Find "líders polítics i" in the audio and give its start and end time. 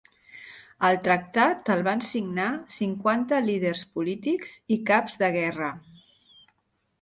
3.51-4.79